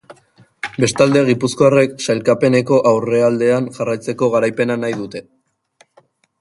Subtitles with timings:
[0.83, 5.27] Bestalde, gipuzkoarrek sailkapeneko aurrealdean jarraitzeko garaipena nahi dute.